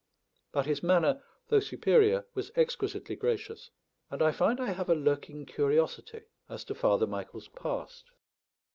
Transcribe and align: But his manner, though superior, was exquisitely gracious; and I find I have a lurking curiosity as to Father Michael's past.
But 0.51 0.65
his 0.65 0.81
manner, 0.81 1.23
though 1.49 1.59
superior, 1.59 2.25
was 2.33 2.49
exquisitely 2.55 3.15
gracious; 3.15 3.69
and 4.09 4.23
I 4.23 4.31
find 4.31 4.59
I 4.59 4.71
have 4.71 4.89
a 4.89 4.95
lurking 4.95 5.45
curiosity 5.45 6.21
as 6.49 6.63
to 6.63 6.73
Father 6.73 7.05
Michael's 7.05 7.49
past. 7.49 8.05